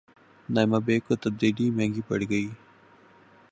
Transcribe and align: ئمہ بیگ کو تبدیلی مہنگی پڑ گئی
ئمہ 0.49 0.79
بیگ 0.85 1.01
کو 1.07 1.13
تبدیلی 1.23 1.65
مہنگی 1.75 2.01
پڑ 2.07 2.19
گئی 2.29 2.47